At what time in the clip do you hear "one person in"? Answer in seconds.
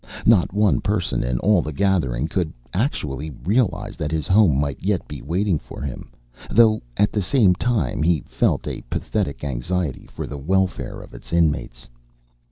0.51-1.37